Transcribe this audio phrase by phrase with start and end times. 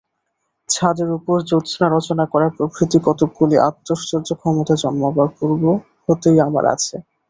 [0.69, 5.63] ছাদের উপর জ্যোৎস্না রচনা করা প্রভৃতি কতকগুলি অত্যাশ্চর্য ক্ষমতা জন্মাবার পূর্ব
[6.05, 6.95] হতেই আমার আছে।